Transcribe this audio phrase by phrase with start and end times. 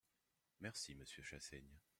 [0.61, 1.79] Merci, monsieur Chassaigne.